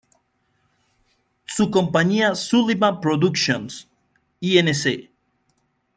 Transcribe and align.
Su 1.45 1.69
compañía 1.69 2.33
Sullivan 2.33 2.99
Productions, 3.01 3.87
Inc. 4.39 5.07